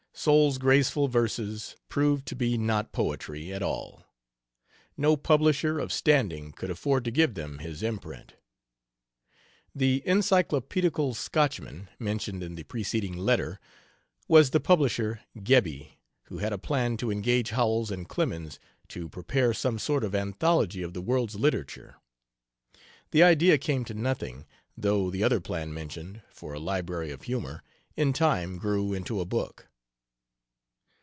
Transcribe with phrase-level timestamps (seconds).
[0.13, 4.05] Soule's graceful verses proved to be not poetry at all.
[4.95, 8.33] No publisher of standing could afford to give them his imprint.
[9.73, 13.59] The "Encyclopedical Scotchman" mentioned in the preceding letter
[14.27, 18.59] was the publisher Gebbie, who had a plan to engage Howells and Clemens
[18.89, 21.95] to prepare some sort of anthology of the world's literature.
[23.09, 24.45] The idea came to nothing,
[24.77, 27.63] though the other plan mentioned for a library of humor
[27.95, 29.67] in time grew into a book.